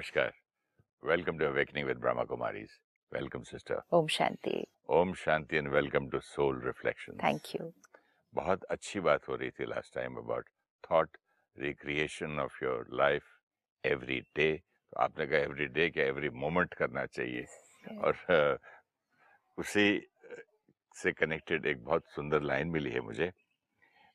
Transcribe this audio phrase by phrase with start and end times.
[0.00, 0.32] नमस्कार।
[1.02, 2.70] Welcome to awakening with Brahma Kumaris
[3.12, 4.52] welcome sister Om Shanti.
[4.90, 7.70] Om Shanti and welcome to soul reflection thank you
[8.34, 10.48] बहुत अच्छी बात हो रही थी last time about
[10.84, 11.16] thought
[11.56, 13.26] recreation of your life
[13.84, 14.48] every day
[14.98, 17.44] आपने कहा एवरी डे क्या एवरी मोमेंट करना चाहिए।
[17.98, 18.58] और
[19.58, 19.86] उसी
[20.96, 23.30] से कनेक्टेड एक बहुत सुंदर लाइन मिली है मुझे।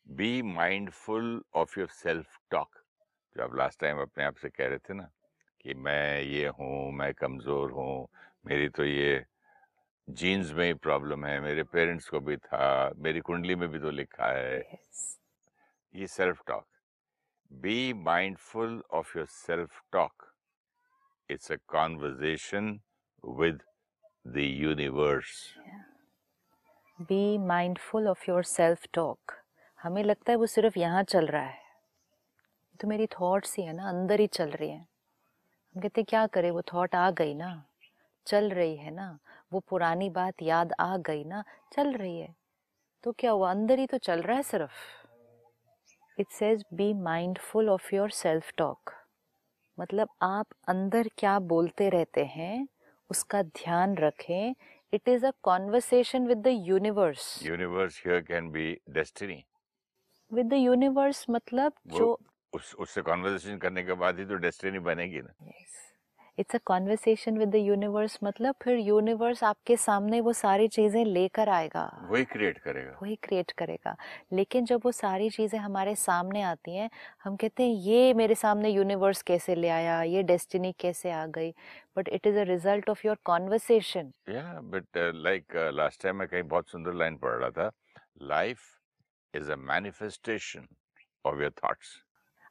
[0.07, 2.81] Be mindful of your self talk
[3.35, 5.09] जो आप लास्ट टाइम अपने आप से कह रहे थे ना
[5.65, 8.07] कि मैं ये हूँ मैं कमज़ोर हूँ
[8.45, 9.25] मेरी तो ये
[10.09, 13.91] जीन्स में ही प्रॉब्लम है मेरे पेरेंट्स को भी था मेरी कुंडली में भी तो
[13.91, 15.17] लिखा है। Yes.
[15.95, 16.65] ये self talk.
[17.53, 20.31] Be mindful of your self talk.
[21.29, 22.79] It's a conversation
[23.23, 23.61] with
[24.27, 25.55] the universe.
[27.01, 29.31] Be mindful of your self talk.
[29.79, 31.63] हमें लगता है वो सिर्फ़ यहाँ चल रहा है।
[32.81, 34.87] तो मेरी थॉट्स ही है ना अंदर ही चल रही हैं।
[35.75, 37.47] हम कहते क्या करे वो थॉट आ गई ना
[38.27, 39.07] चल रही है ना
[39.53, 42.33] वो पुरानी बात याद आ गई ना चल रही है।
[43.03, 44.71] तो क्या वो अंदर ही तो चल रहा है सिर्फ़।
[46.17, 48.91] It says be mindful of your self talk
[49.77, 52.67] मतलब आप अंदर क्या बोलते रहते हैं
[53.09, 54.55] उसका ध्यान रखें।
[54.93, 59.43] It is a conversation with the universe universe here can be destiny
[60.31, 62.17] with the universe मतलब जो
[62.55, 65.33] उस उससे कॉन्वर्सेशन करने के बाद ही तो डेस्टिनी बनेगी ना।
[66.37, 71.49] It's a conversation with the universe मतलब फिर यूनिवर्स आपके सामने वो सारी चीज़ें लेकर
[71.49, 73.95] आएगा। वही क्रिएट करेगा। वही क्रिएट करेगा।
[74.33, 76.89] लेकिन जब वो सारी चीज़ें हमारे सामने आती हैं
[77.23, 80.01] हम कहते हैं ये मेरे सामने यूनिवर्स कैसे ले आया?
[80.03, 81.53] ये डेस्टिनी कैसे आ गई?
[81.97, 86.43] But it is a result of your conversation या बट लाइक लास्ट टाइम मैं कहीं
[86.43, 87.69] बहुत सुंदर लाइन पढ़ रहा था
[88.23, 88.61] life
[89.33, 90.67] is a manifestation
[91.25, 91.95] of your thoughts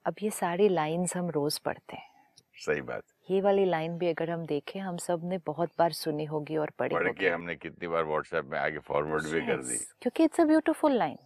[0.06, 2.12] अब ये सारी लाइंस हम रोज पढ़ते हैं।
[2.56, 6.56] सही बात। ये वाली लाइन भी अगर हम देखें हम सबने बहुत बार सुनी होगी
[6.56, 10.24] और पढ़ी पढ़ होगी। हमने कितनी बार व्हाट्सएप में आगे फॉरवर्ड भी कर दी। क्योंकि
[10.24, 11.17] इट्स अ ब्यूटीफुल लाइन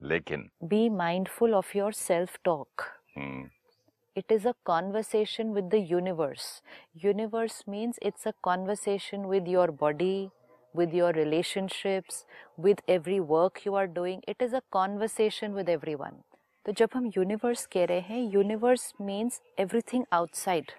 [0.00, 2.82] लेकिन be mindful of your self talk
[4.16, 6.62] it is a conversation with the universe
[7.04, 10.30] universe means it's a conversation with your body
[10.74, 12.24] with your relationships
[12.60, 16.22] with every work you are doing it is a conversation with everyone
[16.70, 20.70] तो जब हम universe कह रहे हैं universe means everything outside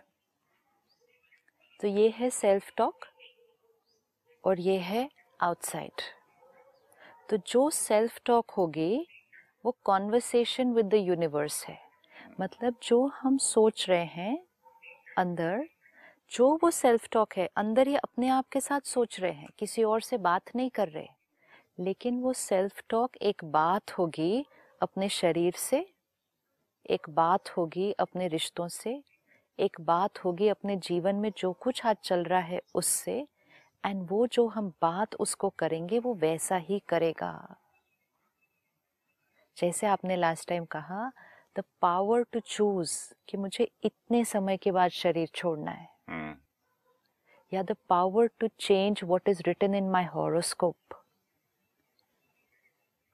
[1.80, 3.06] तो ये है self talk
[4.44, 5.10] और ये है
[5.44, 6.02] आउटसाइड
[7.30, 9.08] तो जो सेल्फ टॉक होगी,
[9.66, 11.78] वो कॉन्वर्सेशन विद द यूनिवर्स है.
[12.42, 14.38] मतलब जो हम सोच रहे हैं
[15.18, 15.68] अंदर,
[16.32, 19.84] जो वो सेल्फ टॉक है, अंदर ही अपने आप के साथ सोच रहे हैं, किसी
[19.84, 21.08] और से बात नहीं कर रहे,
[21.80, 24.46] लेकिन वो सेल्फ टॉक एक बात होगी
[24.82, 25.86] अपने शरीर से
[26.90, 29.02] एक बात होगी अपने रिश्तों से
[29.60, 33.28] एक बात होगी अपने जीवन में जो कुछ आज चल रहा है उससे
[33.86, 37.58] एंड वो जो हम बात उसको करेंगे वो वैसा ही करेगा।
[39.58, 41.12] जैसे आपने लास्ट टाइम कहा
[41.56, 46.36] द पावर टू चूज़ कि मुझे इतने समय के बाद शरीर छोड़ना है। हम्म,
[47.52, 50.76] या the power to change what is written in my horoscope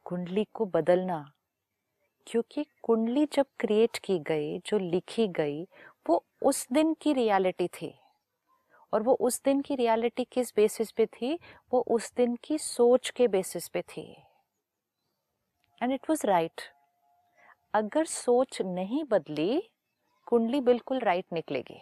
[0.05, 1.33] कुंडली को बदलना
[2.27, 5.63] क्योंकि कुंडली जब क्रिएट की गई जो लिखी गई
[6.09, 7.93] वो उस दिन की रियलिटी थी।
[8.93, 11.39] और वो उस दिन की रियलिटी किस बेसिस पे थी?
[11.73, 14.11] वो उस दिन की सोच के बेसिस पे थी।
[15.81, 16.61] एंड इट वाज राइट
[17.73, 19.61] अगर सोच नहीं बदली
[20.27, 21.79] कुंडली बिल्कुल राइट निकलेगी।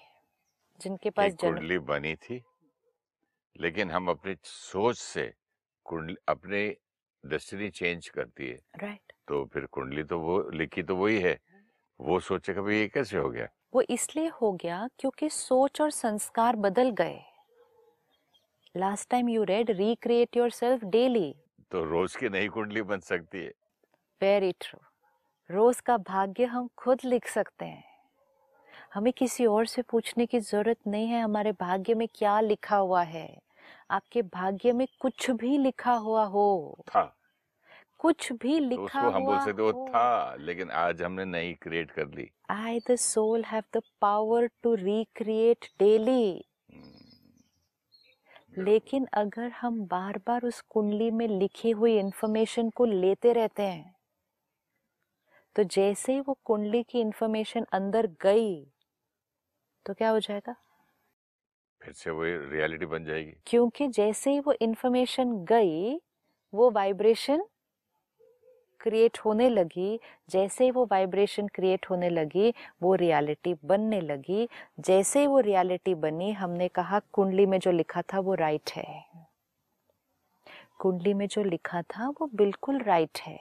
[0.79, 2.43] जिनके पास कुंडली बनी थी
[3.55, 5.33] लेकिन हम अपनी सोच से
[5.85, 6.77] कुंडली अपने
[7.25, 11.37] डेस्टिनी चेंज करती है। राइट। तो फिर कुंडली तो वो लिखी तो वही है।
[11.99, 13.47] वो सोचे कभी ये कैसे हो गया?
[13.73, 17.21] वो इसलिए हो गया क्योंकि सोच और संस्कार बदल गए।
[18.77, 21.35] Last time you read recreate your self daily
[21.71, 23.51] तो रोज की नई कुंडली बन सकती है।
[24.21, 24.79] वेरी ट्रू
[25.49, 27.83] रोज का भाग्य हम खुद लिख सकते हैं।
[28.93, 33.01] हमें किसी और से पूछने की ज़रूरत नहीं है हमारे भाग्य में क्या लिखा हुआ
[33.03, 33.41] है।
[33.91, 37.14] आपके भाग्य में कुछ भी लिखा हुआ हो। था।
[37.99, 41.53] कुछ भी तो लिखा उसको हम बोल हुआ सकते वो था लेकिन आज हमने नई
[41.53, 46.41] क्रिएट कर ली। आई the soul, have the power to recreate daily.
[48.57, 53.95] लेकिन अगर हम बार बार उस कुंडली में लिखी हुई इंफॉर्मेशन को लेते रहते हैं
[55.55, 58.65] तो जैसे ही वो कुंडली की इंफॉर्मेशन अंदर गई
[59.85, 60.55] तो क्या हो जाएगा?
[61.81, 65.95] फिर से वो रियलिटी बन जाएगी। क्योंकि जैसे ही वो इंफॉर्मेशन गई
[66.53, 67.45] वो वाइब्रेशन
[68.85, 69.99] क्रिएट होने लगी,
[70.29, 74.49] जैसे वो वाइब्रेशन क्रिएट होने लगी, वो रियलिटी बनने लगी।
[74.79, 79.05] जैसे वो रियलिटी बनी, हमने कहा, कुंडली में जो लिखा था, वो राइट है।
[80.79, 83.39] कुंडली में जो लिखा था, वो बिल्कुल राइट है।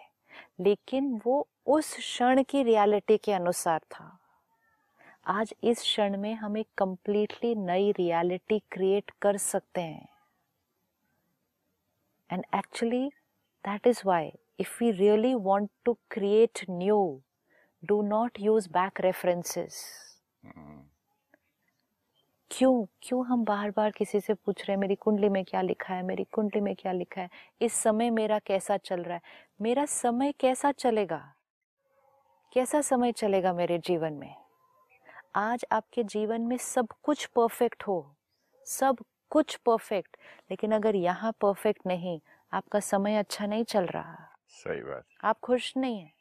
[0.61, 4.19] लेकिन वो उस क्षण की रियलिटी के अनुसार था।
[5.27, 10.09] आज इस क्षण में हम एक कंप्लीटली नई रियलिटी क्रिएट कर सकते हैं।
[12.33, 13.09] And actually
[13.65, 17.23] that is why if we really want to create new,
[17.89, 19.75] do not use back references.
[22.51, 25.95] क्यों क्यों हम बार बार किसी से पूछ रहे हैं मेरी कुंडली में क्या लिखा
[25.95, 27.29] है मेरी कुंडली में क्या लिखा है
[27.61, 29.21] इस समय मेरा कैसा चल रहा है
[29.61, 31.35] मेरा समय कैसा चलेगा?
[32.53, 34.35] कैसा समय चलेगा मेरे जीवन में?
[35.37, 38.17] आज आपके जीवन में सब कुछ परफेक्ट हो
[38.67, 38.97] सब
[39.31, 40.17] कुछ परफेक्ट
[40.51, 42.21] लेकिन अगर यहाँ परफेक्ट नहीं
[42.53, 46.13] आपका समय अच्छा नहीं चल रहा। सही बात। आप खुश नहीं है।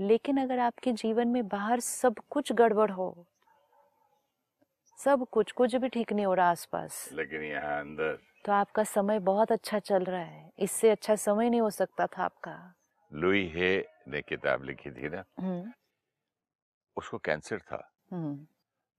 [0.00, 3.26] लेकिन अगर आपके जीवन में बाहर सब कुछ गड़बड़ हो
[4.98, 9.18] सब कुछ कुछ भी ठीक नहीं हो रहा आसपास लेकिन यहाँ अंदर तो आपका समय
[9.18, 12.74] बहुत अच्छा चल रहा है। इससे अच्छा समय नहीं हो सकता था आपका।
[13.12, 13.70] लुई हे
[14.08, 15.24] ने किताब लिखी थी ना?
[15.40, 15.72] हम्म।
[16.96, 18.46] उसको कैंसर था। हम्म।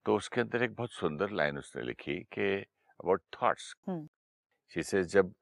[0.06, 2.54] तो उसके अंदर एक बहुत सुंदर लाइन उसने लिखी कि
[3.00, 3.74] अबाउट थॉट्स।
[4.72, 5.34] शी से जब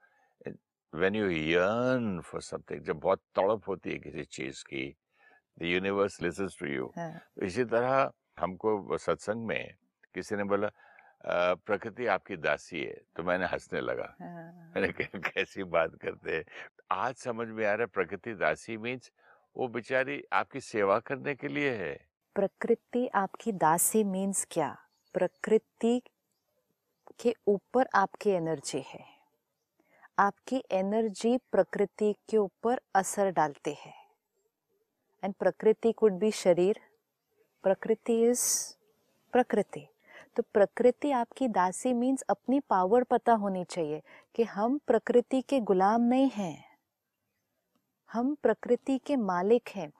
[1.00, 4.96] when you yearn for something जब बहुत तड़प होती है किसी चीज़ की
[5.62, 6.88] the universe listens to you.
[6.98, 9.74] हाँ, तो इसी तरह हमको सत्संग में
[10.14, 10.70] किसी ने बोला
[11.66, 16.44] प्रकृति आपकी दासी है। तो मैंने हंसने लगा। हाँ, मैंने कहा कैसी बात करते हैं?
[16.92, 19.12] आज समझ में आ रहा है प्रकृति दासी मीन्स
[19.58, 21.96] वो बेचारी आपकी सेवा करने के लिए है।
[22.36, 24.76] प्रकृति आपकी दासी मीन्स क्या?
[25.14, 26.02] प्रकृति
[27.20, 29.15] के ऊपर आपकी एनर्जी है।
[30.18, 33.94] आपकी एनर्जी प्रकृति के ऊपर असर डालती है।
[35.24, 36.80] एंड प्रकृति कुड बी शरीर
[37.64, 38.44] प्रकृति इज़
[39.34, 39.86] प्रकृति।
[40.36, 44.02] तो प्रकृति आपकी दासी मीन्स अपनी पावर पता होनी चाहिए
[44.36, 46.64] कि हम प्रकृति के गुलाम नहीं हैं।
[48.10, 49.92] हम प्रकृति के मालिक हैं।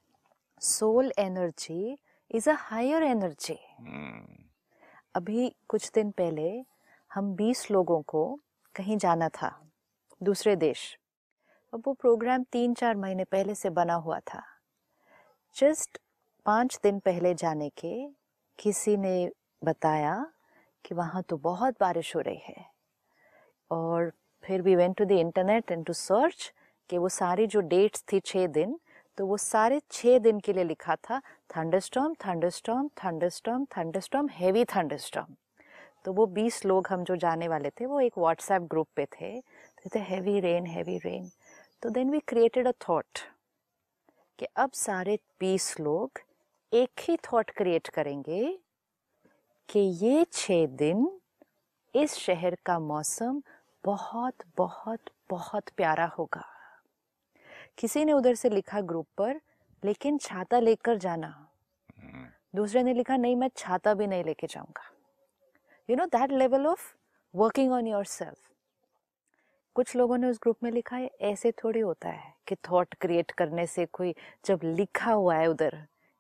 [0.62, 1.98] Soul energy
[2.32, 3.58] is a higher energy
[5.16, 6.50] अभी कुछ दिन पहले
[7.12, 8.40] हम 20 लोगों को
[8.76, 9.65] कहीं जाना था।
[10.26, 10.82] दूसरे देश।
[11.74, 14.42] अब वो प्रोग्राम तीन चार महीने पहले से बना हुआ था।
[15.56, 15.98] जस्ट
[16.46, 17.96] पाँच दिन पहले जाने के
[18.60, 19.30] किसी ने
[19.62, 20.16] बताया
[20.86, 22.66] कि वहाँ तो बहुत बारिश हो रही है।
[23.72, 24.12] और
[24.44, 26.52] फिर we went to the internet and to search
[26.90, 28.80] कि वो सारी जो डेट्स थी छः दिन
[29.18, 31.20] तो वो सारे छः दिन के लिए लिखा था
[31.58, 35.36] thunderstorm thunderstorm thunderstorm thunderstorm heavy thunderstorm
[36.06, 39.40] तो वो बीस लोग हम जो जाने वाले थे, वो एक व्हाट्सएप ग्रुप पे थे
[39.86, 41.32] तो थे हैवी रेन हैवी रेन
[41.82, 43.20] तो then we created a thought
[44.40, 46.20] कि अब सारे बीस लोग
[46.74, 48.60] एक ही थॉट क्रिएट करेंगे
[49.70, 51.20] कि ये छः दिन
[51.96, 53.42] इस शहर का मौसम
[53.86, 55.00] बहुत बहुत
[55.30, 56.44] बहुत प्यारा होगा।
[57.78, 59.42] किसी ने उधर से लिखा ग्रुप पर
[59.84, 61.28] लेकिन छाता लेकर जाना।
[61.98, 64.92] हम्म, दूसरे ने लिखा नहीं मैं छाता भी नहीं लेके जाऊँगा।
[65.90, 66.94] You know that level of
[67.36, 68.50] working on your self
[69.76, 73.32] कुछ लोगों ने उस ग्रुप में लिखा है, ऐसे थोड़ी होता है कि थॉट क्रिएट
[73.32, 74.14] करने से कोई
[74.46, 75.78] जब लिखा हुआ है उधर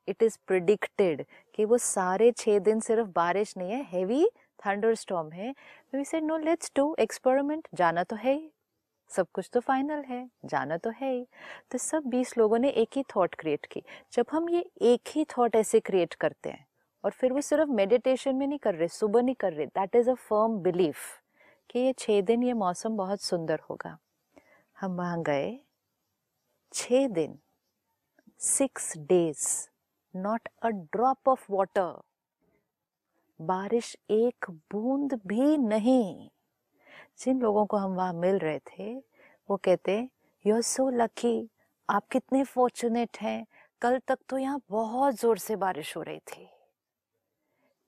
[0.07, 1.23] इट इज़ प्रिडिक्टेड
[1.55, 4.25] कि वो सारे छः दिन सिर्फ़ बारिश नहीं है हैवी
[4.67, 5.53] स्टॉम है।
[5.93, 8.49] We said no let's do experiment जाना तो है ही।
[9.11, 11.25] सब कुछ तो फाइनल है, जाना तो है ही।
[11.71, 13.83] तो सब बीस लोगों ने एक ही थॉट क्रिएट की।
[14.13, 16.65] जब हम ये एक ही थॉट ऐसे क्रिएट करते हैं,
[17.03, 20.09] और फिर वो सिर्फ़ मेडिटेशन में नहीं कर रहे, सुबह नहीं कर रहे that is
[20.09, 20.97] a firm belief
[21.69, 23.97] कि ये छः दिन ये मौसम बहुत सुंदर होगा।
[24.77, 25.59] हम वहाँ गए।
[26.73, 27.37] छः दिन
[28.39, 29.47] six days
[30.13, 31.93] not a drop of water
[33.39, 36.29] बारिश एक बूंद भी नहीं।
[37.19, 38.95] जिन लोगों को हम वहाँ मिल रहे थे,
[39.49, 39.97] वो कहते
[40.45, 41.49] यू आर सो लकी
[41.89, 43.45] आप कितने फॉर्चुनेट हैं।
[43.81, 46.47] कल तक तो यहाँ बहुत ज़ोर से बारिश हो रही थी।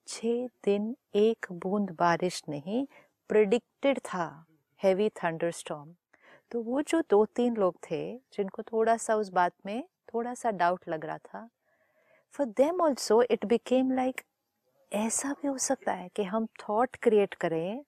[0.06, 2.86] छः दिन, एक बूंद बारिश नहीं
[3.28, 4.46] प्रिडिक्टेड था
[4.82, 5.94] हैवी थंडरस्टॉर्म
[6.50, 10.50] तो वो जो दो तीन लोग थे जिनको थोड़ा सा उस बात में थोड़ा सा
[10.50, 11.48] डाउट लग रहा था
[12.34, 14.20] for them also it became like
[14.92, 17.84] ऐसा भी हो सकता है कि हम थॉट क्रिएट करें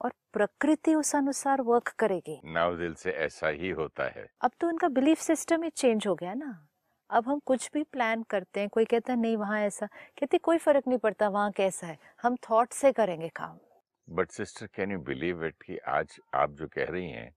[0.00, 4.68] और प्रकृति उस अनुसार वर्क करेगी। नाव दिल से ऐसा ही होता है। अब तो
[4.68, 6.68] उनका बिलीफ सिस्टम ही चेंज हो गया ना।
[7.10, 9.86] अब हम कुछ भी प्लान करते हैं कोई कहता है नहीं वहाँ ऐसा
[10.18, 13.58] कहते कोई फ़र्क नहीं पड़ता वहाँ कैसा है। हम थॉट से करेंगे काम।
[14.10, 17.30] But sister can you believe it कि आज आप जो कह रही हैं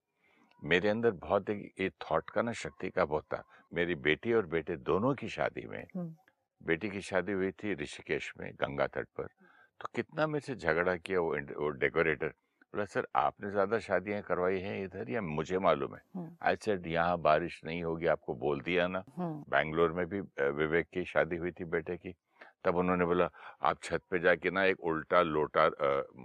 [0.61, 4.45] मेरे अंदर बहुत एक ये थॉट का ना शक्ति का बहुत था। मेरी बेटी और
[4.45, 5.85] बेटे दोनों की शादी में।
[6.61, 9.27] बेटी की शादी हुई थी ऋषिकेश में गंगा तट पर।
[9.81, 14.59] तो कितना मेरे से झगड़ा किया वो, वो डेकोरेटर बोला सर आपने ज़्यादा शादियाँ करवाई
[14.59, 16.01] हैं इधर या मुझे मालूम है।
[16.43, 19.03] आई सेड यहाँ बारिश नहीं होगी आपको बोल दिया ना।
[19.49, 20.19] बैंगलोर में भी
[20.51, 22.15] विवेक की शादी हुई थी बेटे की।
[22.65, 23.29] तब उन्होंने बोला
[23.61, 25.67] आप छत पे जाके ना एक उल्टा लोटा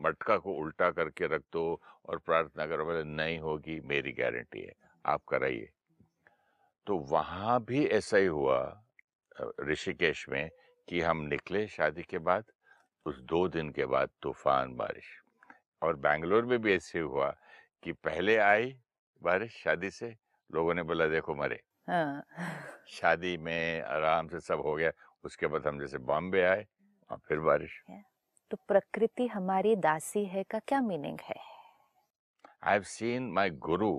[0.04, 4.72] मटका को उल्टा करके रख दो और प्रार्थना करो बोले नहीं होगी मेरी गारंटी है
[5.04, 5.68] आप कराइए।
[6.86, 8.60] तो वहाँ भी ऐसा ही हुआ
[9.68, 10.48] ऋषिकेश में
[10.88, 12.44] कि हम निकले शादी के बाद
[13.06, 15.06] उस दो दिन के बाद तूफ़ान बारिश।
[15.82, 17.30] और बैंगलोर में भी ऐसे हुआ
[17.82, 18.74] कि पहले आई
[19.22, 20.14] बारिश शादी से
[20.50, 22.22] लोगों ने बोला देखो मरे। हाँ,
[22.88, 24.90] शादी में आराम से सब हो गया।
[25.24, 26.66] उसके बाद हम जैसे बॉम्बे आए
[27.10, 27.80] और फिर बारिश।
[28.50, 31.36] तो प्रकृति हमारी दासी है का क्या मीनिंग है?
[32.62, 33.92] आई हैव सीन माय गुरु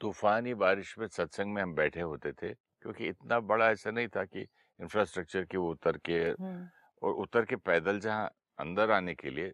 [0.00, 4.24] तूफानी बारिश में सत्संग में हम बैठे होते थे क्योंकि इतना बड़ा ऐसा नहीं था
[4.24, 4.40] कि
[4.78, 6.68] इंफ्रास्ट्रक्चर की वो उतर के हम्म,
[7.02, 9.52] और उतर के पैदल जहाँ अंदर आने के लिए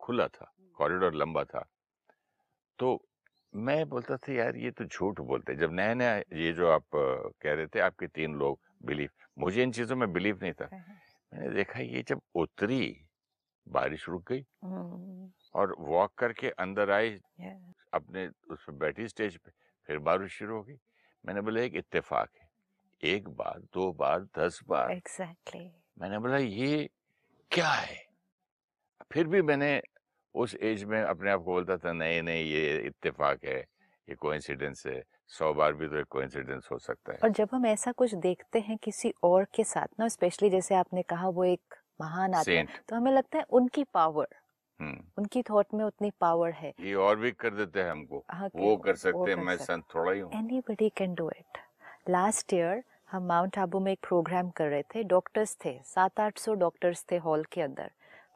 [0.00, 1.64] खुला था कॉरिडोर लंबा था।
[2.78, 3.08] तो
[3.54, 7.54] मैं बोलता था यार ये तो झूठ बोलते जब नया नया ये जो आप कह
[7.54, 10.68] रहे थे आपके तीन लोग बिलीव मुझे इन चीज़ों में बिलीव नहीं था।
[11.32, 13.06] मैंने देखा ये जब उतरी
[13.66, 14.44] बारिश रुक गई
[15.54, 17.18] और वॉक करके अंदर आई
[17.94, 19.50] अपने उस पे बैठी स्टेज पे
[19.88, 20.78] फिर बारिश शुरू हो गई।
[21.24, 22.48] मैंने बोला एक इत्तेफाक है।
[23.02, 26.02] एक बार दो बार दस बार। Exactly exactly.
[26.02, 26.88] मैंने बोला ये
[27.50, 28.04] क्या है?
[29.12, 29.80] फिर भी मैंने
[30.34, 33.58] उस एज में अपने आप को बोलता था नहीं नहीं ये इत्तेफाक है
[34.08, 37.66] ये कोइंसिडेंस है। सौ बार भी तो एक कोइंसिडेंस हो सकता है। और जब हम
[37.66, 41.74] ऐसा कुछ देखते हैं किसी और के साथ ना स्पेशली जैसे आपने कहा वो एक
[42.00, 44.26] महान आदमी तो हमें लगता है उनकी पावर
[44.80, 48.48] हम्म। उनकी थॉट में उतनी पावर है। ये और भी कर देते हैं हमको। हाँ,
[48.54, 51.58] वो कर सकते हैं मैं संत थोड़ा ही हूँ। Anybody can do it
[52.10, 56.38] last year हम माउंट आबू में एक प्रोग्राम कर रहे थे। डॉक्टर्स थे सात आठ
[56.38, 57.90] सौ डॉक्टर्स थे हॉल के अंदर।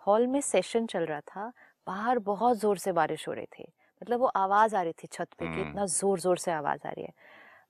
[0.06, 1.52] हॉल में सेशन चल रहा था
[1.86, 5.28] बाहर बहुत ज़ोर से बारिश हो रही थी। मतलब वो आवाज़ आ रही थी छत
[5.38, 7.12] पे कि हम्म। इतना ज़ोर ज़ोर से आवाज़ आ रही है।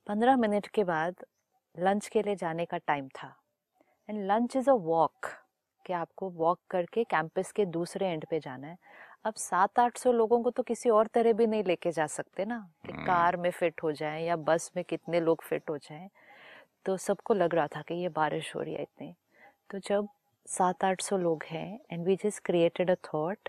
[0.07, 1.25] पंद्रह मिनट के बाद
[1.75, 3.35] लंच के लिए जाने का टाइम था।
[4.09, 5.27] And lunch is a walk
[5.87, 8.77] कि आपको वॉक करके कैंपस के दूसरे एंड पे जाना है।
[9.25, 12.45] अब सात आठ सौ लोगों को तो किसी और तरह भी नहीं लेके जा सकते
[12.45, 15.79] ना कि हम्म। कार में फिट हो जाए या बस में कितने लोग फिट हो
[15.79, 16.09] जाएँ।
[16.87, 19.15] तो सबको लग रहा था कि ये बारिश हो रही है इतनी।
[19.71, 20.09] तो जब
[20.47, 23.49] सात आठ सौ लोग हैं and we just created a thought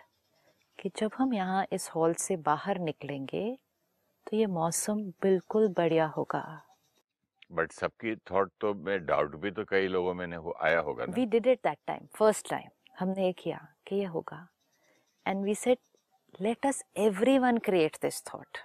[0.79, 3.45] कि जब हम यहाँ इस हॉल से बाहर निकलेंगे
[4.27, 6.43] तो ये मौसम बिल्कुल बढ़िया होगा।
[7.51, 11.25] बट सबकी थॉट तो में डाउट भी तो कई लोगों में हो आया होगा we
[11.25, 14.47] did it that time first time हमने ये किया कि ये होगा।
[15.25, 15.77] And we said
[16.41, 18.57] let us everyone create this thought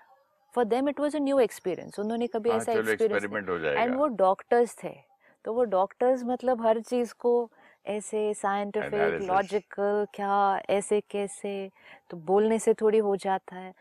[0.55, 4.07] for them it was a new experience उन्होंने कभी हाँ ऐसा एक्सपेरिमेंट हो एंड वो
[4.17, 4.95] डॉक्टर्स थे।
[5.45, 7.33] तो वो डॉक्टर्स मतलब हर चीज़ को
[7.87, 11.71] ऐसे साइंटिफिक लॉजिकल क्या ऐसे कैसे?
[12.11, 13.73] तो बोलने से थोड़ी हो जाता है।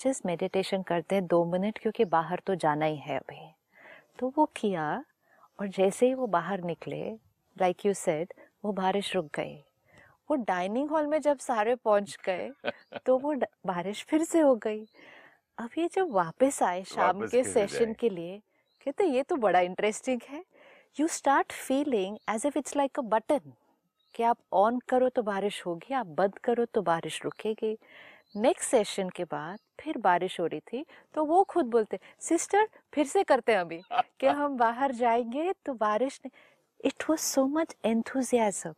[0.00, 3.40] जस्ट मेडिटेशन करते हैं दो मिनट क्योंकि बाहर तो जाना ही है अभी।
[4.18, 5.04] तो वो किया
[5.58, 7.02] और जैसे ही वो बाहर निकले
[7.56, 8.32] लाइक यू सेड
[8.64, 9.54] वो बारिश रुक गई।
[10.30, 12.50] वो डाइनिंग हॉल में जब सारे पहुँच गए
[13.06, 13.34] तो वो
[13.66, 14.86] बारिश फिर से हो गई।
[15.58, 18.40] अब ये जब वापस आए शाम वापस के सेशन के लिए
[18.86, 20.44] कहते ये तो बड़ा इंटरेस्टिंग है।
[20.98, 23.52] You start feeling as if it's like a button
[24.14, 27.78] कि आप ऑन करो तो बारिश होगी आप बंद करो तो बारिश रुकेगी।
[28.36, 33.06] नेक्स्ट सेशन के बाद फिर बारिश हो रही थी तो वो खुद बोलते सिस्टर फिर
[33.06, 36.20] से करते हैं अभी। कि हम बाहर जाएँगे तो बारिश
[36.84, 38.74] it was so much enthusiasm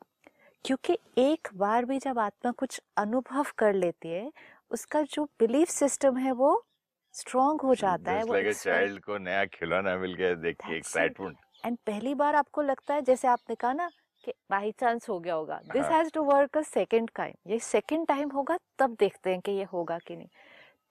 [0.64, 4.33] क्योंकि एक बार भी जब आत्मा कुछ अनुभव कर लेती है
[4.71, 6.66] उसका जो बिलीफ सिस्टम है वो
[7.12, 10.57] स्ट्रॉन्ग हो जाता है Just वो like a it's- को नया खिलौना मिल गया देख
[10.57, 13.90] के एक्साइटमेंट एंड पहली बार आपको लगता है जैसे आपने कहा ना
[14.25, 15.85] कि बाई चांस हो गया होगा। This.
[15.85, 19.64] Has to work a second time ये सेकेंड टाइम होगा तब देखते हैं कि ये
[19.64, 20.28] होगा कि नहीं।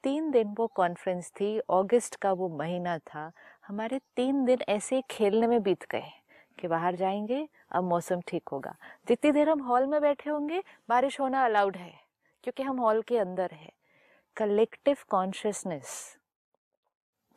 [0.03, 3.31] तीन दिन वो कॉन्फ्रेंस थी अगस्त का वो महीना था।
[3.67, 6.11] हमारे तीन दिन ऐसे खेलने में बीत गए
[6.59, 8.75] कि बाहर जाएँगे अब मौसम ठीक होगा।
[9.07, 11.93] जितनी देर हम हॉल में बैठे होंगे बारिश होना अलाउड है
[12.43, 13.71] क्योंकि हम हॉल के अंदर है।
[14.37, 16.17] कलेक्टिव कॉन्शियसनेस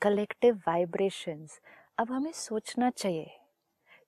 [0.03, 1.61] कलेक्टिव वाइब्रेशंस
[1.99, 3.31] अब हमें सोचना चाहिए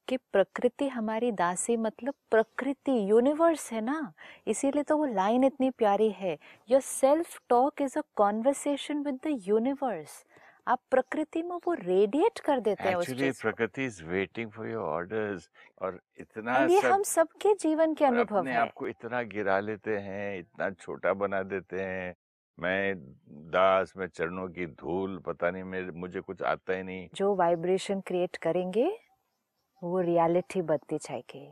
[0.09, 4.13] कि प्रकृति हमारी दासी मतलब प्रकृति यूनिवर्स है ना?
[4.47, 6.37] इसीलिए तो वो लाइन इतनी प्यारी है।
[6.69, 10.25] Your self talk is a conversation with the universe
[10.67, 14.83] आप प्रकृति में वो रेडिएट कर देते हैं उस चीज़ प्रकृति is waiting for your
[14.85, 15.49] orders
[15.83, 20.39] और इतना ये सब हम सबके जीवन के अनुभव है। आपको इतना गिरा लेते हैं
[20.39, 22.15] इतना छोटा बना देते हैं।
[22.59, 22.95] मैं
[23.51, 28.01] दास, मैं चरणों की धूल, पता नहीं मेरे, मुझे कुछ आता ही नहीं। जो वाइब्रेशन
[28.01, 28.87] क्रिएट करेंगे,
[29.83, 31.49] वो रियलिटी बनती जाएगी।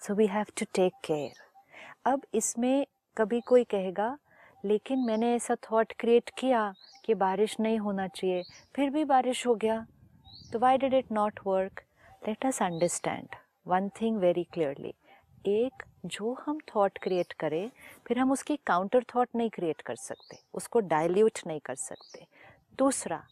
[0.00, 2.86] So we have to take care अब इसमें
[3.16, 4.16] कभी कोई कहेगा,
[4.64, 6.72] लेकिन मैंने ऐसा थॉट क्रिएट किया
[7.04, 8.42] कि बारिश नहीं होना चाहिए,
[8.76, 9.86] फिर भी बारिश हो गया।
[10.52, 11.82] तो why did it not work
[12.28, 13.36] let us understand
[13.66, 14.94] one thing very clearly
[15.46, 17.70] एक जो हम थॉट क्रिएट करें,
[18.06, 22.26] फिर हम उसकी काउंटर थॉट नहीं क्रिएट कर सकते, उसको डाइल्यूट नहीं कर सकते।
[22.78, 23.22] दूसरा,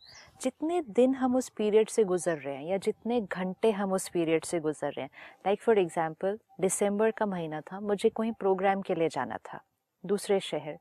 [0.42, 4.44] जितने दिन हम उस पीरियड से गुजर रहे हैं या जितने घंटे हम उस पीरियड
[4.44, 5.10] से गुजर रहे हैं
[5.46, 9.60] लाइक फॉर एग्जांपल दिसंबर का महीना था, मुझे कोई प्रोग्राम के लिए जाना था।
[10.04, 10.78] दूसरे शहर,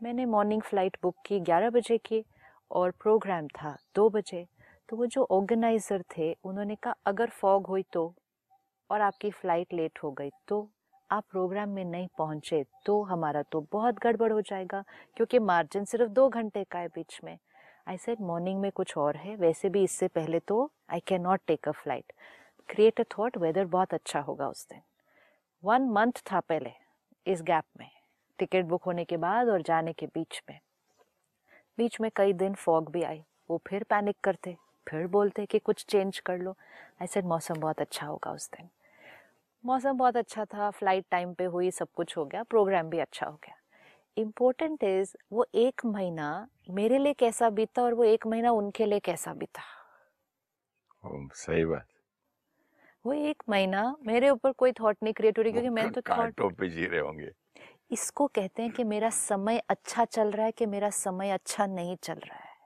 [0.00, 2.24] मैंने मॉर्निंग फ़्लाइट बुक की 11 बजे की
[2.70, 4.46] और प्रोग्राम था दो बजे।
[4.88, 8.12] तो वो जो ऑर्गेनाइज़र थे, उन्होंने कहा, अगर फॉग हुई तो
[8.90, 10.68] और आपकी फ़्लाइट लेट हो गई तो
[11.10, 14.82] आप प्रोग्राम में नहीं पहुँचे तो हमारा तो बहुत गड़बड़ हो जाएगा,
[15.16, 17.38] क्योंकि मार्जिन सिर्फ़ दो घंटे का है बीच में।
[17.88, 21.40] आई सेड मॉर्निंग में कुछ और है, वैसे भी इससे पहले तो I can not
[21.46, 22.12] take a flight
[22.68, 24.80] create a thought weather बहुत अच्छा होगा उस दिन।
[25.62, 26.72] वन मंथ था पहले,
[27.26, 27.88] इस गैप में
[28.38, 30.58] टिकट बुक होने के बाद और जाने के बीच में।
[31.78, 35.84] बीच में कई दिन फॉग भी आई, वो फिर पैनिक करते, फिर बोलते कि कुछ
[35.84, 36.56] चेंज कर लो।
[37.04, 38.68] सेड मौसम बहुत अच्छा होगा उस दिन।
[39.68, 43.26] मौसम बहुत अच्छा था फ़्लाइट टाइम पे हुई सब कुछ हो गया प्रोग्राम भी अच्छा
[43.26, 43.54] हो गया।
[44.16, 48.98] इम्पोर्टेंट इज़ वो एक महीना मेरे लिए कैसा बीता और वो एक महीना उनके लिए
[48.98, 49.62] कैसा बीता
[51.34, 51.86] सही बात।
[53.06, 56.40] वो एक महीना मेरे ऊपर कोई थॉट नहीं क्रिएट हो रही क्योंकि मैं तो थॉट
[56.60, 57.30] पे जी रहे होंगे।
[57.90, 61.96] इसको कहते हैं कि मेरा समय अच्छा चल रहा है कि मेरा समय अच्छा नहीं
[61.96, 62.56] चल रहा है।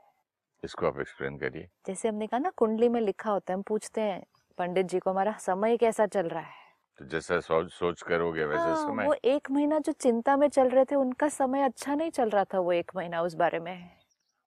[0.62, 4.00] इसको आप एक्सप्लेन करिए। जैसे हमने कहा ना कुंडली में लिखा होता है हम पूछते
[4.00, 4.23] हैं
[4.59, 6.62] पंडित जी को हमारा समय कैसा चल रहा है?
[6.99, 10.68] तो जैसा सोच सोच करोगे वैसे हाँ, समय। वो एक महीना जो चिंता में चल
[10.68, 13.90] रहे थे उनका समय अच्छा नहीं चल रहा था वो एक महीना उस बारे में।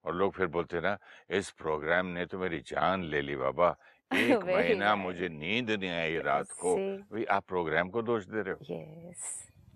[0.05, 0.97] और लोग फिर बोलते ना
[1.29, 3.75] इस प्रोग्राम ने तो मेरी जान ले ली बाबा।
[4.13, 6.75] एक महीना मुझे नींद नहीं आई रात को।
[7.13, 9.23] भी आप प्रोग्राम को दोष दे रहे हो। यस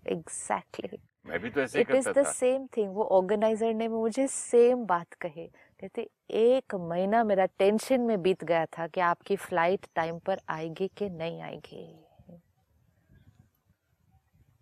[0.08, 4.86] एग्जैक्टली मैं भी तो ऐसे it is the same thing वो ऑर्गेनाइजर ने मुझे सेम
[4.86, 5.48] बात कही।
[5.80, 10.88] कहते एक महीना मेरा टेंशन में बीत गया था कि आपकी फ़्लाइट टाइम पर आएगी
[10.98, 12.09] कि नहीं आएगी?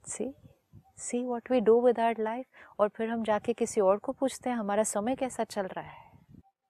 [0.08, 0.34] See
[0.98, 2.46] see what we do with our life
[2.80, 6.12] और फिर हम जाके किसी और को पूछते हैं हमारा समय कैसा चल रहा है?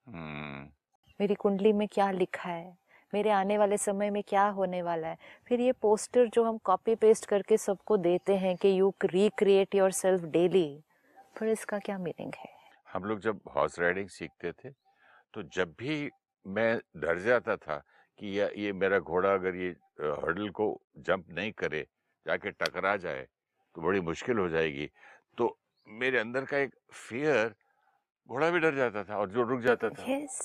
[0.08, 0.74] hmm.
[1.22, 2.78] मेरी कुंडली में क्या लिखा है?
[3.14, 5.18] मेरे आने वाले समय में क्या होने वाला है?
[5.48, 9.92] फिर ये पोस्टर जो हम कॉपी पेस्ट करके सबको देते हैं कि you recreate your
[9.92, 10.84] self daily
[11.38, 12.58] फिर इसका क्या मीनिंग है?
[12.94, 14.70] हम लोग जब हॉर्स राइडिंग सीखते थे
[15.34, 16.10] तो जब भी
[16.48, 17.84] मैं डर जाता था
[18.20, 19.70] कि या ये मेरा घोड़ा अगर ये
[20.02, 21.88] हर्डल को जंप नहीं करे
[22.28, 23.26] जाके टकरा जाए
[23.76, 24.90] तो बड़ी मुश्किल हो जाएगी
[25.38, 25.56] तो
[25.88, 27.56] मेरे अंदर का एक फियर
[28.30, 30.40] घोड़ा भी डर जाता था और जो रुक जाता था yes.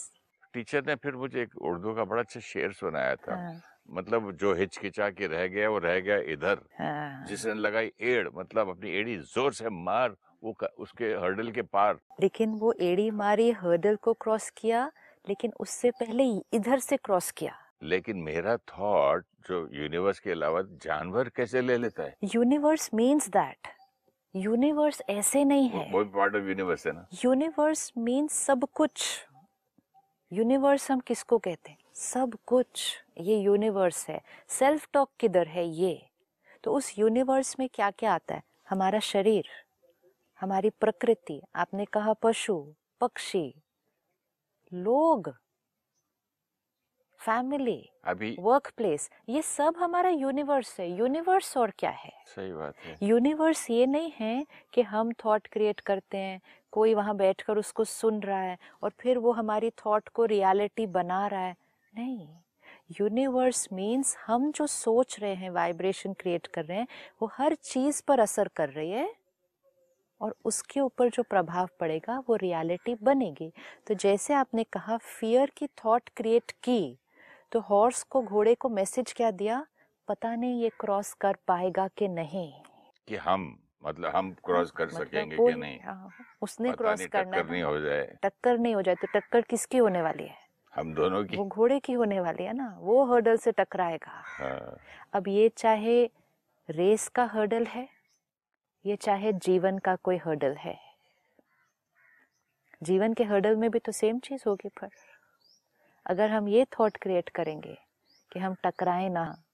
[0.54, 3.60] टीचर ने फिर मुझे एक उर्दू का बड़ा अच्छा शेर सुनाया था हाँ.
[3.90, 7.24] मतलब जो हिचकिचा के रह गया वो रह गया इधर हाँ.
[7.26, 12.54] जिसने लगाई एड़ मतलब अपनी एड़ी ज़ोर से मार वो उसके हर्डल के पार लेकिन
[12.58, 14.90] वो एड़ी मारी हर्डल को क्रॉस किया
[15.24, 21.28] लेकिन उससे पहले इधर से क्रॉस किया लेकिन मेरा थॉट जो यूनिवर्स के अलावा जानवर
[21.28, 22.16] कैसे ले लेता है?
[22.24, 23.68] यूनिवर्स मीन्स दैट
[24.36, 27.06] यूनिवर्स ऐसे नहीं है। वो पार्ट ऑफ़ यूनिवर्स है ना?
[27.24, 29.26] यूनिवर्स मीन्स सब कुछ।
[30.32, 31.78] यूनिवर्स हम किसको कहते हैं?
[31.94, 35.66] सब कुछ। ये यूनिवर्स है। सेल्फ टॉक किधर है?
[35.66, 36.08] ये।
[36.64, 38.42] तो उस यूनिवर्स में क्या क्या आता है?
[38.70, 39.44] हमारा शरीर
[40.40, 43.54] हमारी प्रकृति आपने कहा पशु पक्षी
[44.72, 45.41] लोग।
[47.22, 52.12] फैमिली अभी वर्क प्लेस ये सब हमारा यूनिवर्स है। यूनिवर्स और क्या है?
[52.26, 56.40] सही बात है। यूनिवर्स ये नहीं है कि हम थॉट क्रिएट करते हैं
[56.72, 61.26] कोई वहाँ बैठकर उसको सुन रहा है और फिर वो हमारी थॉट को रियलिटी बना
[61.26, 61.56] रहा है।
[61.94, 62.28] नहीं
[63.00, 66.86] यूनिवर्स मीन्स हम जो सोच रहे हैं वाइब्रेशन क्रिएट कर रहे हैं
[67.22, 69.12] वो हर चीज़ पर असर कर रही है
[70.20, 73.52] और उसके ऊपर जो प्रभाव पड़ेगा वो रियलिटी बनेगी।
[73.86, 76.98] तो जैसे आपने कहा फियर की थॉट क्रिएट की
[77.52, 79.66] तो हॉर्स को घोड़े को मैसेज क्या दिया?
[80.08, 82.52] पता नहीं ये क्रॉस कर पाएगा कि नहीं।
[83.08, 85.80] कि हम मतलब हम क्रॉस कर मतलब सकेंगे कि नहीं?
[85.80, 86.10] हाँ,
[86.42, 90.02] उसने क्रॉस करना टक्कर नहीं हो जाए। टक्कर नहीं हो जाए तो टक्कर किसकी होने
[90.02, 90.36] वाली है?
[90.74, 94.76] हम दोनों की। वो घोड़े की होने वाली है ना वो हर्डल से टकराएगा। हाँ।
[95.12, 96.10] अब ये चाहे
[96.70, 97.88] रेस का हर्डल है
[98.86, 100.78] ये चाहे जीवन का कोई हर्डल है।
[102.82, 104.88] जीवन के हर्डल में भी तो सेम चीज़ होगी पर।
[106.06, 107.78] अगर हम ये थॉट क्रिएट करेंगे
[108.32, 109.44] कि हम टकराए ना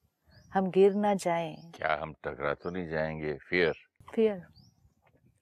[0.54, 3.34] हम गिर ना जाएँ। क्या हम टकरा तो नहीं जाएँगे?
[3.34, 3.74] फियर
[4.14, 4.46] फियर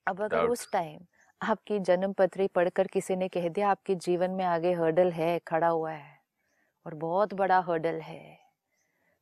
[0.06, 1.00] अब अगर उस टाइम
[1.42, 5.68] आपकी जन्म पत्री पढ़कर किसी ने कह दिया आपके जीवन में आगे हर्डल है खड़ा
[5.68, 6.18] हुआ है
[6.86, 8.38] और बहुत बड़ा हर्डल है।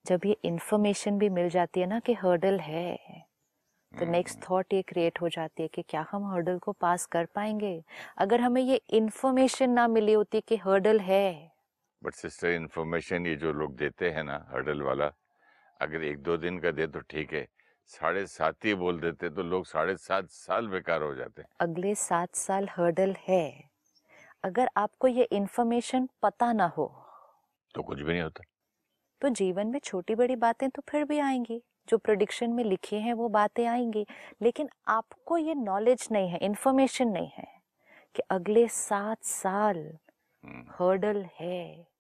[0.06, 2.96] जब ये इंफॉर्मेशन भी मिल जाती है ना कि हर्डल है
[3.92, 7.06] तो नेक्स्ट हम्म, थॉट ये क्रिएट हो जाती है कि क्या हम हर्डल को पास
[7.06, 7.84] कर पाएँगे?
[8.18, 11.53] अगर हमें ये इन्फॉर्मेशन ना मिली होती कि हर्डल है
[12.04, 15.12] बट सिस्टर इन्फॉर्मेशन ये जो लोग देते हैं ना हर्डल वाला
[15.80, 17.48] अगर एक दो दिन का दे तो ठीक है।
[17.86, 21.94] साढ़े सात ही बोल देते तो लोग साढ़े सात साल बेकार हो जाते हैं। अगले
[21.94, 23.70] सात साल हर्डल है।
[24.44, 27.06] अगर आपको ये इंफॉर्मेशन पता ना हो।
[27.74, 28.44] तो कुछ भी नहीं होता।
[29.20, 33.14] तो जीवन में छोटी बड़ी बातें तो फिर भी आएँगी। जो प्रोडिक्शन में लिखी हैं
[33.14, 34.06] वो बातें आएँगी।
[34.42, 37.48] लेकिन आपको ये नॉलेज नहीं है इन्फॉर्मेशन नहीं है
[38.14, 39.98] कि अगले सात साल
[40.44, 41.93] हम्म, हर्डल है।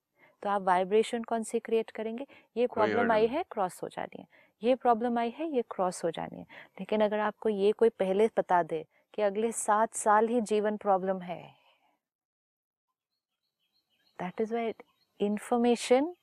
[0.44, 2.26] तो आप वाइब्रेशन कौन सी क्रिएट करेंगे?
[2.56, 4.26] ये प्रॉब्लम आई है क्रॉस हो जानी है।
[4.62, 6.44] ये प्रॉब्लम आई है ये क्रॉस हो जानी है।
[6.80, 11.20] लेकिन अगर आपको ये कोई पहले बता दे कि अगले सात साल ही जीवन प्रॉब्लम
[11.20, 11.42] है।
[14.18, 14.72] दैट इज़ वाई
[15.20, 16.14] इंफॉर्मेशन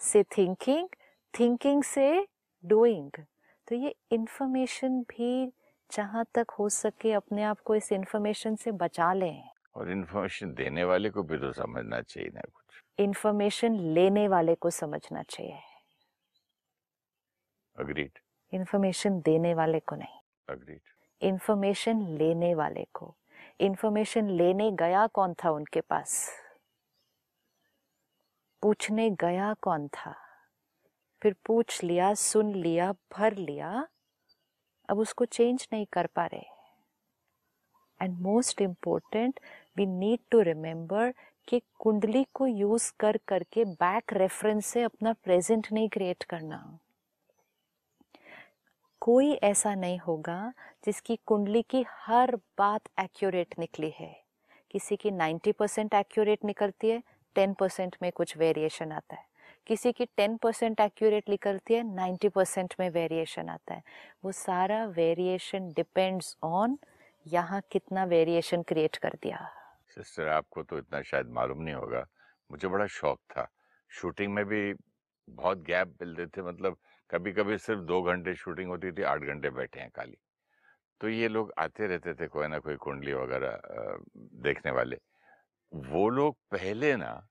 [0.00, 0.88] से थिंकिंग
[1.34, 2.26] थिंकिंग से
[2.64, 3.24] डूइंग
[3.68, 5.52] तो ये इंफॉर्मेशन भी
[5.90, 10.84] जहाँ तक हो सके अपने आप को इस इंफॉर्मेशन से बचा लें। और इन्फॉर्मेशन देने
[10.84, 15.58] वाले को भी तो समझना चाहिए ना कुछ। इंफॉर्मेशन लेने वाले को समझना चाहिए।
[17.78, 18.18] अग्रीड
[18.52, 20.80] इंफॉर्मेशन देने वाले को नहीं। अग्रीड
[21.22, 23.16] इंफॉर्मेशन लेने वाले को।
[23.60, 26.30] इंफॉर्मेशन लेने गया कौन था उनके पास?
[28.62, 30.14] पूछने गया कौन था?
[31.22, 33.88] फिर पूछ लिया सुन लिया भर लिया।
[34.88, 36.44] अब उसको चेंज नहीं कर पा रहे।
[38.02, 39.40] And most important
[39.76, 41.14] we need to remember
[41.48, 46.78] कि कुंडली को यूज़ कर करके बैक रेफरेंस से अपना प्रेजेंट नहीं क्रिएट करना।
[49.00, 50.52] कोई ऐसा नहीं होगा
[50.84, 54.22] जिसकी कुंडली की हर बात एक्यूरेट निकली है।
[54.70, 57.02] किसी की 90 परसेंट एक्यूरेट निकलती है
[57.38, 59.24] 10 परसेंट में कुछ वेरिएशन आता है।
[59.66, 63.82] किसी की 10 परसेंट एक्यूरेट निकलती है 90 परसेंट में वेरिएशन आता है।
[64.24, 66.78] वो सारा वेरिएशन डिपेंड्स ऑन
[67.26, 69.57] यहाँ कितना वेरिएशन क्रिएट कर दिया।
[69.98, 72.06] सिस्टर आपको तो इतना शायद मालूम नहीं होगा।
[72.50, 73.46] मुझे बड़ा शौक था।
[73.90, 74.74] शूटिंग में भी
[75.28, 76.76] बहुत गैप मिलते थे मतलब
[77.10, 80.16] कभी कभी सिर्फ़ दो घंटे शूटिंग होती थी, आठ घंटे बैठे हैं खाली।
[81.00, 83.60] तो ये लोग आते रहते थे कोई ना कोई कुंडली वगैरह
[84.42, 84.98] देखने वाले।
[85.72, 87.28] वो लोग पहले ना,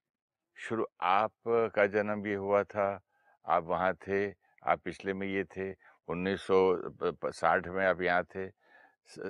[0.58, 3.02] शुरू आप का जन्म ये हुआ था,
[3.46, 4.30] आप वहाँ थे,
[4.64, 5.72] आप पिछले में ये थे
[6.08, 8.50] 1960 में आप यहाँ थे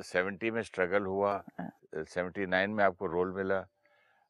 [0.03, 3.65] सेवेंटी में स्ट्रगल हुआ। हाँ। सेवेंटी नाइन में आपको रोल मिला।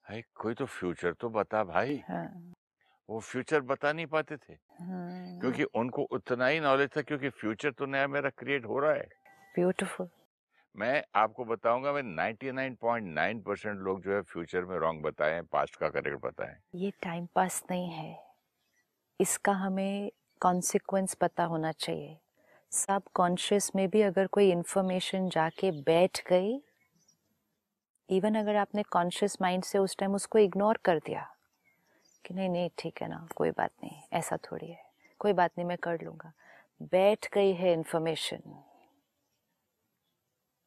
[0.10, 2.54] है कोई तो फ्यूचर तो बता भाई। हाँ,
[3.10, 7.72] वो फ्यूचर बता नहीं पाते थे। हाँ, क्योंकि उनको उतना ही नॉलेज था क्योंकि फ्यूचर
[7.72, 9.08] तो नया मेरा क्रिएट हो रहा है।
[9.56, 10.08] ब्यूटीफुल।
[10.76, 15.76] मैं आपको बताऊँगा मैं 99.9 परसेंट लोग जो है फ्यूचर में रॉन्ग बताए हैं पास्ट
[15.76, 18.24] का करेक्ट बताए ये टाइम पास नहीं है।
[19.22, 22.17] इसका हमें कॉन्सिक्वेंस पता होना चाहिए।
[22.72, 26.63] सब कॉन्शियस में भी अगर कोई इन्फॉर्मेशन जाके बैठ गई
[28.10, 31.28] इवन अगर आपने कॉन्शियस माइंड से उस टाइम उसको इग्नोर कर दिया,
[32.26, 34.80] कि नहीं नहीं, ठीक है ना, कोई बात नहीं, ऐसा थोड़ी है,
[35.20, 36.32] कोई बात नहीं, मैं कर लूँगा।
[36.84, 38.41] बैठ गई है information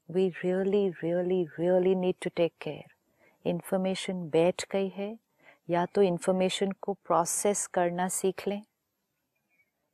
[0.09, 5.16] we really really really need to take care information बैठ गई है,
[5.68, 8.62] या तो इन्फॉर्मेशन को प्रोसेस करना सीख लें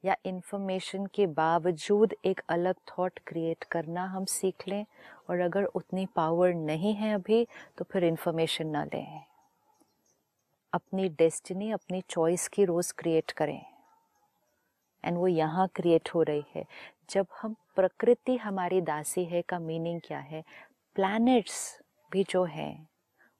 [0.06, 4.86] या इन्फॉर्मेशन के बावजूद एक अलग थॉट क्रिएट करना हम सीख लें
[5.30, 7.46] और अगर उतनी पावर नहीं है अभी
[7.78, 9.22] तो फिर इन्फॉर्मेशन ना लें।
[10.72, 13.66] अपनी डेस्टिनी अपनी चॉइस की रोज़ क्रिएट करें।
[15.04, 16.64] एंड वो यहाँ क्रिएट हो रही है।
[17.10, 20.44] जब हम प्रकृति हमारी दासी है का मीनिंग क्या है?
[20.94, 21.80] प्लैनेट्स
[22.12, 22.88] भी जो हैं,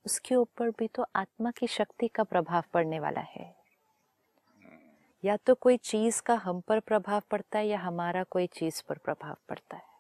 [0.07, 3.56] उसके ऊपर भी तो आत्मा की शक्ति का प्रभाव पड़ने वाला है।
[5.25, 8.99] या तो कोई चीज़ का हम पर प्रभाव पड़ता है या हमारा कोई चीज़ पर
[8.99, 9.95] प्रभाव पड़ता है।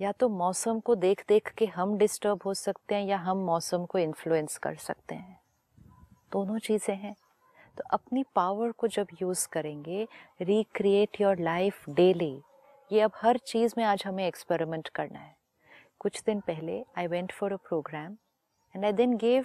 [0.00, 3.84] या तो मौसम को देख देख के हम डिस्टर्ब हो सकते हैं या हम मौसम
[3.84, 5.40] को इन्फ्लुएंस कर सकते हैं।
[6.32, 7.14] दोनों चीज़ें हैं।
[7.76, 10.06] तो अपनी पावर को जब यूज़ करेंगे
[10.42, 12.34] रिक्रिएट योर लाइफ डेली
[12.90, 15.36] ये अब हर चीज़ में आज हमें एक्सपेरिमेंट करना है।
[16.00, 18.16] कुछ दिन पहले I went for a programme
[18.74, 19.44] and I then gave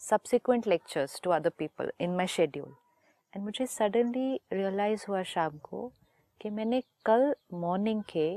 [0.00, 2.74] subsequent lectures to other people in my schedule
[3.34, 5.90] and मुझे सडनली रियलाइज़ हुआ शाम को
[6.40, 8.28] कि मैंने कल मॉर्निंग के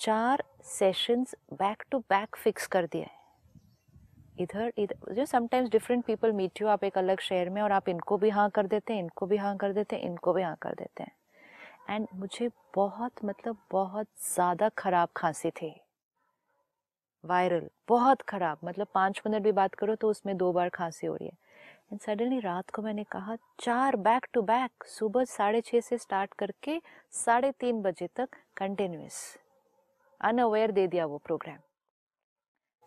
[0.00, 3.14] चार sessions back to back fix कर दिए हैं।
[4.40, 7.88] इधर इधर जो sometimes different people meet you आप एक अलग शहर में और आप
[7.88, 10.56] इनको भी हाँ कर देते हैं, इनको भी हाँ कर देते हैं, इनको भी हाँ
[10.62, 11.14] कर देते हैं।
[11.90, 15.74] एंड मुझे बहुत मतलब बहुत ज़्यादा ख़राब खांसी थी।
[17.24, 21.14] वायरल बहुत खराब मतलब पाँच मिनट भी बात करो तो उसमें दो बार खांसी हो
[21.14, 21.45] रही है।
[21.90, 26.32] एंड सडनली रात को मैंने कहा, चार बैक टू बैक सुबह साढ़े छः से स्टार्ट
[26.38, 26.80] करके
[27.14, 29.20] साढ़े तीन बजे तक कंटिन्यूस
[30.20, 31.58] अनअवेयर दे दिया वो programme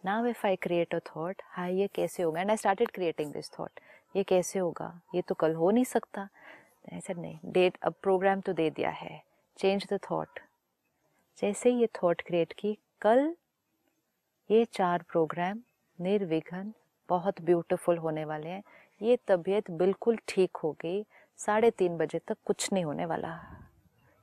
[0.03, 2.41] now if I create a thought हाँ ये कैसे होगा?
[2.41, 3.79] And I started creating this thought
[4.15, 4.99] ये कैसे होगा?
[5.15, 6.27] ये तो कल हो नहीं सकता।
[6.93, 9.21] ऐसा नहीं डेट अब प्रोग्राम तो दे दिया है।
[9.59, 10.39] चेंज द थॉट
[11.38, 13.35] जैसे ये थॉट क्रिएट की, कल
[14.49, 15.59] ये चार प्रोग्राम
[15.99, 16.73] निर्विघ्न
[17.10, 18.63] बहुत ब्यूटीफुल होने वाले हैं।
[19.02, 21.06] ये तबीयत बिल्कुल ठीक हो गई।
[21.38, 23.39] साढ़े तीन बजे तक कुछ नहीं होने वाला।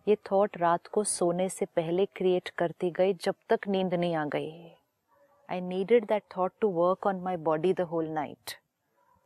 [0.08, 4.24] ये थॉट रात को सोने से पहले क्रिएट करती गई जब तक नींद नहीं आ
[4.24, 4.76] गई।
[5.50, 8.52] I needed that thought to work on my body the whole night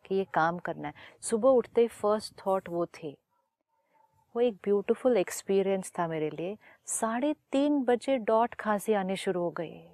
[0.05, 3.19] कि ये काम करना है। सुबह उठते ही फ़र्स्ट थॉट वो थे।
[4.37, 9.51] वो एक ब्यूटीफुल एक्सपीरियंस था मेरे लिए। साढ़े तीन बजे डॉट खांसी आने शुरू हो
[9.51, 9.87] गई।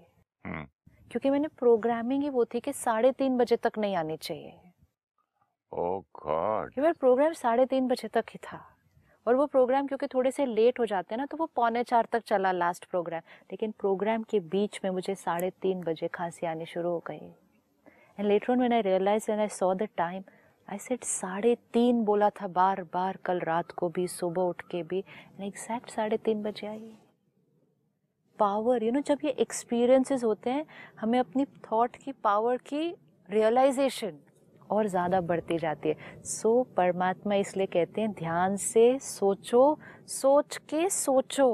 [0.47, 0.67] हम्म।
[1.11, 4.53] क्योंकि मैंने प्रोग्रामिंग ही वो थी कि साढ़े तीन बजे तक नहीं आनी चाहिए।
[5.73, 8.65] ओह गॉड मेरा प्रोग्राम साढ़े तीन बजे तक ही था।
[9.27, 12.07] और वो प्रोग्राम क्योंकि थोड़े से लेट हो जाते हैं ना तो वो पौने चार
[12.13, 16.67] तक चला लास्ट प्रोग्राम लेकिन प्रोग्राम के बीच में मुझे साढ़े तीन बजे खांसी आनी
[16.67, 20.23] शुरू हो गई। And later on when I realise and I saw the time
[20.69, 24.83] I said साढ़े तीन बोला था बार बार कल रात को भी सुबह उठ के
[24.83, 25.05] भी।
[25.41, 26.93] एग्जैक्ट साढ़े तीन बजे आई।
[28.39, 30.67] पावर यू नो जब ये एक्सपीरियंसेस होते हैं
[31.01, 32.89] हमें अपनी थॉट की पावर की
[33.29, 34.19] रियलाइजेशन
[34.71, 40.57] और ज़्यादा बढ़ती जाती है। सो so, परमात्मा इसलिए कहते हैं ध्यान से सोचो सोच
[40.71, 41.49] के सोचो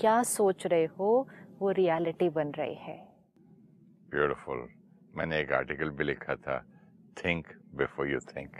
[0.00, 1.28] क्या सोच रहे हो
[1.60, 2.96] वो रियलिटी बन रही है।
[4.10, 4.66] ब्यूटीफुल
[5.16, 6.58] मैंने एक आर्टिकल भी लिखा था
[7.16, 8.56] think before you think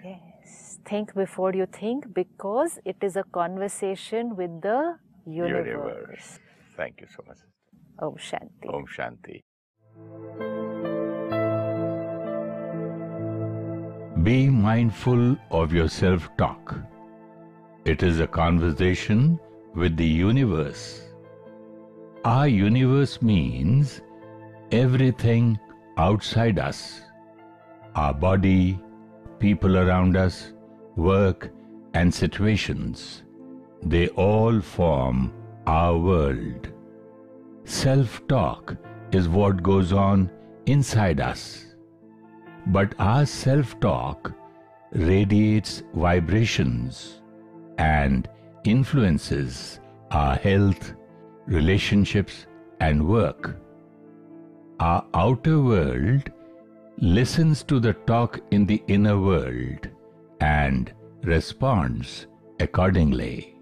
[0.92, 6.38] think before you think because it is a conversation with universe, universe
[6.78, 7.44] thank you so much
[8.05, 9.39] om shanti Om Shanti
[14.23, 15.21] Be mindful
[15.59, 16.73] of your self talk.
[17.93, 19.39] It is a conversation
[19.83, 20.83] with the universe.
[22.31, 23.95] Our universe means
[24.71, 25.47] everything
[25.97, 26.83] outside us
[27.95, 28.79] our body,
[29.39, 30.53] people around us,
[30.95, 31.49] work,
[31.93, 33.23] and situations.
[33.83, 35.33] They all form
[35.67, 36.69] our world.
[37.68, 38.76] Self talk
[39.10, 40.30] is what goes on
[40.66, 41.74] inside us.
[42.68, 44.32] But our self talk
[44.92, 47.22] radiates vibrations
[47.76, 48.28] and
[48.62, 49.80] influences
[50.12, 50.94] our health,
[51.46, 52.46] relationships,
[52.78, 53.56] and work.
[54.78, 56.30] Our outer world
[56.98, 59.88] listens to the talk in the inner world
[60.40, 60.92] and
[61.24, 62.28] responds
[62.60, 63.55] accordingly.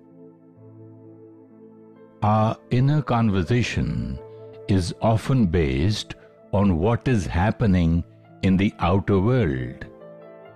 [2.25, 4.19] Our inner conversation
[4.67, 6.15] is often based
[6.55, 8.03] on what is happening
[8.43, 9.85] in the outer world.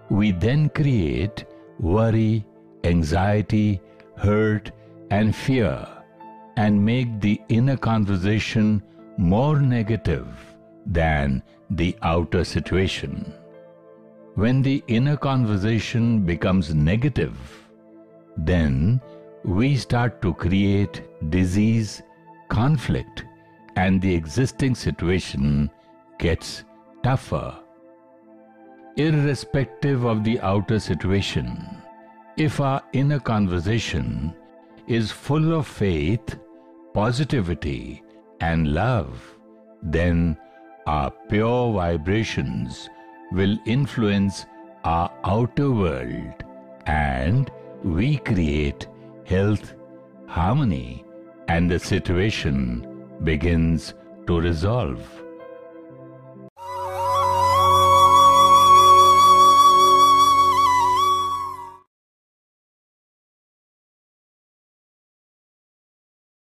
[0.08, 1.44] We then create
[1.78, 2.46] worry,
[2.84, 3.82] anxiety,
[4.16, 4.70] hurt,
[5.10, 5.86] and fear
[6.56, 8.82] and make the inner conversation
[9.18, 10.26] more negative
[10.86, 13.30] than the outer situation.
[14.36, 17.36] When the inner conversation becomes negative,
[18.38, 19.02] then
[19.44, 22.02] we start to create disease,
[22.48, 23.24] conflict,
[23.76, 25.70] and the existing situation
[26.18, 26.64] gets
[27.02, 27.56] tougher.
[28.96, 31.82] Irrespective of the outer situation,
[32.36, 34.34] if our inner conversation
[34.88, 36.38] is full of faith,
[36.94, 38.02] positivity,
[38.40, 39.38] and love,
[39.82, 40.36] then
[40.86, 42.88] our pure vibrations
[43.32, 44.46] will influence
[44.84, 46.44] our outer world
[46.86, 47.50] and
[47.84, 48.88] we create
[49.28, 49.74] health,
[50.26, 51.04] harmony,
[51.48, 53.94] and the situation begins
[54.26, 55.02] to resolve.